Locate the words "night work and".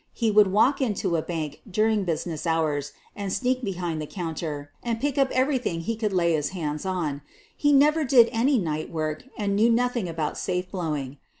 8.57-9.55